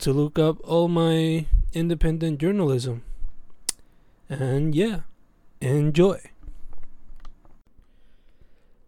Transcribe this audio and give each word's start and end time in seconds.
to 0.00 0.12
look 0.14 0.38
up 0.38 0.58
all 0.64 0.88
my 0.88 1.46
independent 1.74 2.40
journalism. 2.40 3.02
And 4.28 4.74
yeah, 4.74 5.02
enjoy. 5.60 6.18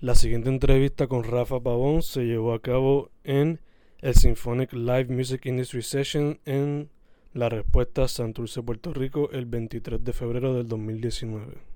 La 0.00 0.14
siguiente 0.14 0.48
entrevista 0.48 1.06
con 1.06 1.22
Rafa 1.24 1.60
Pavón 1.60 2.02
se 2.02 2.24
llevó 2.24 2.52
a 2.52 2.60
cabo 2.60 3.10
en 3.24 3.60
el 4.00 4.14
Symphonic 4.14 4.72
Live 4.72 5.06
Music 5.06 5.46
Industry 5.46 5.82
Session 5.82 6.40
en 6.44 6.90
La 7.32 7.48
Respuesta 7.48 8.08
Santurce, 8.08 8.62
Puerto 8.62 8.92
Rico, 8.92 9.30
el 9.30 9.46
23 9.46 10.02
de 10.02 10.12
febrero 10.12 10.54
del 10.54 10.66
2019. 10.68 11.75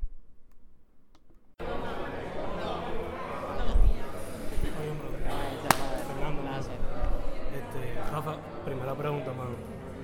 Este, 7.80 8.10
Rafa, 8.10 8.36
primera 8.64 8.94
pregunta, 8.94 9.32
mano. 9.32 9.56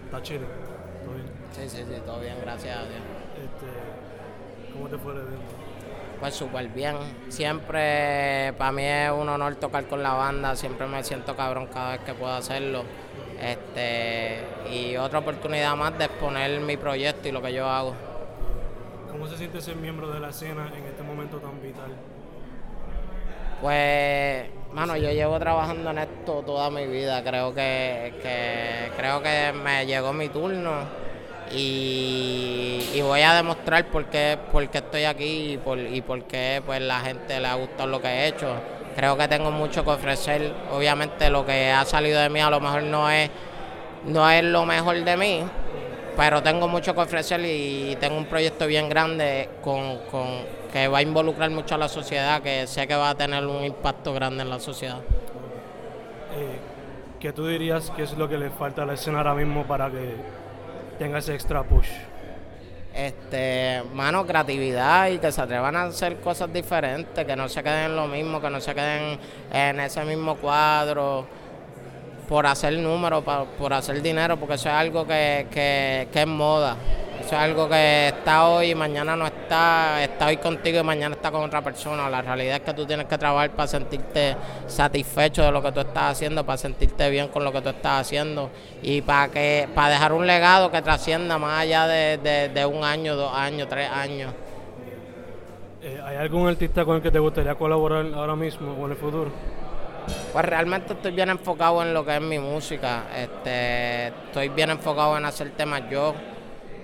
¿Está 0.04 0.22
chile? 0.22 0.46
¿Todo 1.04 1.14
bien? 1.14 1.26
Sí, 1.52 1.68
sí, 1.68 1.84
sí, 1.84 2.00
todo 2.04 2.20
bien, 2.20 2.34
gracias 2.42 2.76
a 2.76 2.82
Dios. 2.82 3.00
Este, 3.36 4.72
¿Cómo 4.72 4.88
te 4.88 4.98
fue 4.98 5.12
el 5.12 5.18
evento? 5.18 5.44
Pues 6.20 6.34
súper 6.34 6.68
bien. 6.68 6.96
Siempre 7.28 8.54
para 8.56 8.72
mí 8.72 8.82
es 8.84 9.10
un 9.10 9.28
honor 9.28 9.56
tocar 9.56 9.86
con 9.86 10.02
la 10.02 10.14
banda, 10.14 10.56
siempre 10.56 10.86
me 10.86 11.02
siento 11.04 11.36
cabrón 11.36 11.66
cada 11.66 11.92
vez 11.92 12.00
que 12.00 12.14
puedo 12.14 12.32
hacerlo. 12.32 12.84
Este, 13.40 14.40
y 14.72 14.96
otra 14.96 15.18
oportunidad 15.18 15.76
más 15.76 15.96
de 15.98 16.06
exponer 16.06 16.60
mi 16.60 16.76
proyecto 16.76 17.28
y 17.28 17.32
lo 17.32 17.42
que 17.42 17.52
yo 17.52 17.68
hago. 17.68 17.94
¿Cómo 19.10 19.26
se 19.26 19.36
siente 19.36 19.60
ser 19.60 19.76
miembro 19.76 20.10
de 20.10 20.20
la 20.20 20.30
escena 20.30 20.70
en 20.76 20.84
este 20.84 21.02
momento 21.02 21.38
tan 21.38 21.60
vital? 21.60 21.92
Pues, 23.60 24.44
mano, 24.72 24.96
yo 24.96 25.10
llevo 25.10 25.38
trabajando 25.38 25.90
en 25.90 25.98
esto 25.98 26.42
toda 26.44 26.70
mi 26.70 26.86
vida. 26.86 27.22
Creo 27.22 27.54
que, 27.54 28.14
que 28.22 28.90
creo 28.96 29.22
que 29.22 29.52
me 29.52 29.86
llegó 29.86 30.12
mi 30.12 30.28
turno 30.28 30.84
y, 31.52 33.00
voy 33.02 33.22
a 33.22 33.34
demostrar 33.34 33.86
por 33.86 34.06
qué, 34.06 34.38
por 34.52 34.68
qué 34.68 34.78
estoy 34.78 35.04
aquí 35.04 35.52
y 35.52 35.58
por, 35.58 35.78
y 35.78 36.00
por 36.02 36.24
qué 36.24 36.62
pues, 36.64 36.80
la 36.80 37.00
gente 37.00 37.38
le 37.40 37.46
ha 37.46 37.54
gustado 37.54 37.88
lo 37.88 38.00
que 38.00 38.08
he 38.08 38.28
hecho. 38.28 38.48
Creo 38.96 39.16
que 39.16 39.28
tengo 39.28 39.50
mucho 39.50 39.84
que 39.84 39.90
ofrecer. 39.90 40.52
Obviamente 40.72 41.30
lo 41.30 41.44
que 41.46 41.70
ha 41.70 41.84
salido 41.84 42.20
de 42.20 42.28
mí 42.28 42.40
a 42.40 42.50
lo 42.50 42.60
mejor 42.60 42.82
no 42.82 43.10
es, 43.10 43.30
no 44.04 44.28
es 44.30 44.42
lo 44.42 44.64
mejor 44.66 45.02
de 45.02 45.16
mí, 45.16 45.44
pero 46.16 46.42
tengo 46.42 46.66
mucho 46.66 46.94
que 46.94 47.00
ofrecer 47.00 47.40
y 47.44 47.96
tengo 48.00 48.16
un 48.16 48.24
proyecto 48.24 48.66
bien 48.66 48.88
grande 48.88 49.50
con, 49.62 49.98
con, 50.10 50.26
que 50.72 50.88
va 50.88 50.98
a 50.98 51.02
involucrar 51.02 51.50
mucho 51.50 51.74
a 51.74 51.78
la 51.78 51.88
sociedad, 51.88 52.40
que 52.42 52.66
sé 52.66 52.86
que 52.86 52.96
va 52.96 53.10
a 53.10 53.14
tener 53.14 53.44
un 53.46 53.64
impacto 53.64 54.14
grande 54.14 54.42
en 54.42 54.50
la 54.50 54.58
sociedad. 54.58 54.98
Eh, 56.36 56.58
¿Qué 57.20 57.32
tú 57.32 57.46
dirías 57.46 57.90
que 57.90 58.04
es 58.04 58.16
lo 58.16 58.28
que 58.28 58.38
le 58.38 58.50
falta 58.50 58.82
a 58.82 58.86
la 58.86 58.94
escena 58.94 59.18
ahora 59.18 59.34
mismo 59.34 59.64
para 59.64 59.90
que 59.90 60.16
tenga 60.98 61.18
ese 61.18 61.34
extra 61.34 61.62
push? 61.62 61.88
Este, 62.94 63.82
mano, 63.92 64.26
creatividad 64.26 65.08
y 65.08 65.18
que 65.18 65.30
se 65.30 65.42
atrevan 65.42 65.76
a 65.76 65.84
hacer 65.84 66.16
cosas 66.16 66.50
diferentes, 66.50 67.26
que 67.26 67.36
no 67.36 67.46
se 67.46 67.62
queden 67.62 67.90
en 67.90 67.96
lo 67.96 68.06
mismo, 68.06 68.40
que 68.40 68.48
no 68.48 68.58
se 68.58 68.74
queden 68.74 69.18
en 69.52 69.80
ese 69.80 70.02
mismo 70.06 70.36
cuadro 70.36 71.26
por 72.28 72.46
hacer 72.46 72.78
números, 72.78 73.24
por 73.58 73.72
hacer 73.72 74.02
dinero, 74.02 74.36
porque 74.36 74.54
eso 74.54 74.68
es 74.68 74.74
algo 74.74 75.06
que, 75.06 75.46
que, 75.50 76.08
que 76.12 76.20
es 76.20 76.26
moda. 76.26 76.76
Eso 77.18 77.34
es 77.34 77.40
algo 77.40 77.68
que 77.68 78.08
está 78.08 78.46
hoy 78.46 78.70
y 78.70 78.74
mañana 78.74 79.16
no 79.16 79.26
está, 79.26 80.02
está 80.02 80.26
hoy 80.26 80.36
contigo 80.36 80.78
y 80.78 80.82
mañana 80.82 81.14
está 81.14 81.30
con 81.30 81.42
otra 81.42 81.62
persona. 81.62 82.10
La 82.10 82.22
realidad 82.22 82.56
es 82.56 82.62
que 82.62 82.74
tú 82.74 82.86
tienes 82.86 83.06
que 83.06 83.16
trabajar 83.16 83.50
para 83.50 83.66
sentirte 83.66 84.36
satisfecho 84.66 85.42
de 85.42 85.50
lo 85.50 85.62
que 85.62 85.72
tú 85.72 85.80
estás 85.80 86.12
haciendo, 86.12 86.44
para 86.44 86.58
sentirte 86.58 87.08
bien 87.10 87.28
con 87.28 87.42
lo 87.42 87.52
que 87.52 87.62
tú 87.62 87.70
estás 87.70 88.02
haciendo 88.02 88.50
y 88.82 89.00
para 89.00 89.32
que 89.32 89.68
para 89.74 89.88
dejar 89.90 90.12
un 90.12 90.26
legado 90.26 90.70
que 90.70 90.82
trascienda 90.82 91.38
más 91.38 91.62
allá 91.62 91.86
de, 91.86 92.18
de, 92.18 92.48
de 92.50 92.66
un 92.66 92.84
año, 92.84 93.16
dos 93.16 93.32
años, 93.34 93.66
tres 93.68 93.90
años. 93.90 94.32
Eh, 95.82 96.00
¿Hay 96.04 96.16
algún 96.16 96.48
artista 96.48 96.84
con 96.84 96.96
el 96.96 97.02
que 97.02 97.10
te 97.10 97.18
gustaría 97.18 97.54
colaborar 97.54 98.06
ahora 98.14 98.36
mismo 98.36 98.72
o 98.72 98.84
en 98.86 98.90
el 98.90 98.96
futuro? 98.96 99.30
Pues 100.32 100.44
realmente 100.44 100.92
estoy 100.92 101.12
bien 101.12 101.30
enfocado 101.30 101.82
en 101.82 101.94
lo 101.94 102.04
que 102.04 102.16
es 102.16 102.20
mi 102.20 102.38
música. 102.38 103.04
Este, 103.16 104.08
estoy 104.08 104.48
bien 104.50 104.70
enfocado 104.70 105.16
en 105.16 105.24
hacer 105.24 105.50
temas 105.50 105.82
yo. 105.90 106.14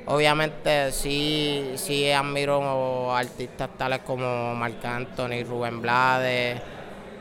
Obviamente 0.06 0.90
sí, 0.90 1.72
sí 1.76 2.10
admiro 2.10 3.14
artistas 3.14 3.70
tales 3.78 4.00
como 4.00 4.54
Marc 4.54 4.84
Anthony, 4.84 5.44
Rubén 5.46 5.80
Blades, 5.80 6.60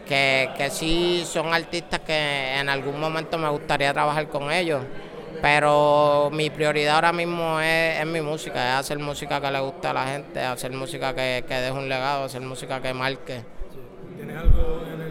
que, 0.08 0.50
que 0.58 0.70
sí 0.72 1.24
son 1.26 1.54
artistas 1.54 2.00
que 2.00 2.60
en 2.60 2.70
algún 2.70 3.00
momento 3.00 3.38
me 3.38 3.50
gustaría 3.50 3.94
trabajar 3.94 4.28
con 4.30 4.52
ellos. 4.52 4.84
Pero 5.42 6.30
mi 6.32 6.50
prioridad 6.50 6.96
ahora 6.96 7.12
mismo 7.12 7.60
es, 7.60 8.00
es, 8.00 8.06
mi 8.06 8.22
música, 8.22 8.74
es 8.74 8.80
hacer 8.80 9.00
música 9.00 9.42
que 9.42 9.50
le 9.50 9.60
guste 9.60 9.88
a 9.88 9.94
la 9.94 10.06
gente, 10.06 10.40
hacer 10.40 10.72
música 10.72 11.16
que, 11.16 11.44
que 11.48 11.54
deje 11.56 11.72
un 11.72 11.90
legado, 11.90 12.26
hacer 12.26 12.42
música 12.42 12.82
que 12.82 12.94
marque. 12.94 13.42
¿Tienes 14.16 14.38
algo 14.38 14.84
en 14.94 15.02
el 15.02 15.11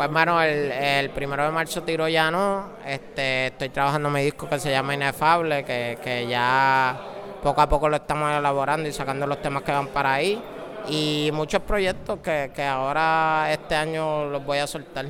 pues 0.00 0.10
bueno, 0.10 0.40
el, 0.40 0.72
el, 0.72 1.10
primero 1.10 1.44
de 1.44 1.50
marzo 1.50 1.82
tiro 1.82 2.08
ya 2.08 2.30
no. 2.30 2.70
Este, 2.86 3.48
estoy 3.48 3.68
trabajando 3.68 4.08
mi 4.08 4.22
disco 4.22 4.48
que 4.48 4.58
se 4.58 4.70
llama 4.70 4.94
Inefable, 4.94 5.62
que, 5.62 5.98
que 6.02 6.26
ya 6.26 6.98
poco 7.42 7.60
a 7.60 7.68
poco 7.68 7.86
lo 7.86 7.96
estamos 7.96 8.32
elaborando 8.32 8.88
y 8.88 8.92
sacando 8.92 9.26
los 9.26 9.42
temas 9.42 9.62
que 9.62 9.72
van 9.72 9.88
para 9.88 10.14
ahí. 10.14 10.42
Y 10.88 11.28
muchos 11.34 11.60
proyectos 11.60 12.20
que, 12.20 12.50
que 12.54 12.64
ahora 12.64 13.52
este 13.52 13.74
año 13.74 14.24
los 14.30 14.42
voy 14.42 14.56
a 14.56 14.66
soltar. 14.66 15.04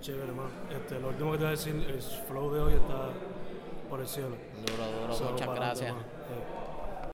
Chévere, 0.00 0.24
hermano. 0.24 0.50
Este, 0.68 0.98
lo 0.98 1.10
último 1.10 1.30
que 1.30 1.38
te 1.38 1.44
voy 1.44 1.52
a 1.52 1.56
decir, 1.56 1.86
el 1.88 2.02
flow 2.02 2.52
de 2.52 2.60
hoy 2.62 2.72
está 2.72 3.10
por 3.88 4.00
el 4.00 4.08
cielo. 4.08 4.34
Duro, 4.66 5.02
duro, 5.02 5.14
Solo 5.14 5.30
muchas 5.30 5.54
gracias. 5.54 5.92
Eh, 5.92 6.61